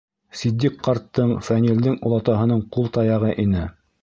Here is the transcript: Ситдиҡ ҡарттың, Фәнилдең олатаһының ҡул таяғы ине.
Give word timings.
Ситдиҡ 0.37 0.79
ҡарттың, 0.87 1.33
Фәнилдең 1.49 1.99
олатаһының 2.09 2.65
ҡул 2.79 2.91
таяғы 2.99 3.33
ине. 3.47 3.69